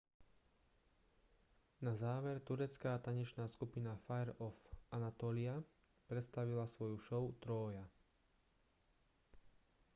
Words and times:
na 1.85 1.93
záver 2.03 2.37
turecká 2.49 2.93
tanečná 3.07 3.45
skupina 3.55 3.93
fire 4.09 4.33
of 4.47 4.55
anatolia 4.97 5.55
predstavila 6.09 6.65
svoju 6.67 6.97
show 7.07 7.25
trója 7.43 7.85